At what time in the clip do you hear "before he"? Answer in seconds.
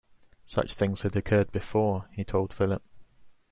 1.51-2.23